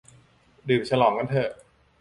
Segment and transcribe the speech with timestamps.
[0.57, 1.49] มาดื่มฉลองกันเถอะ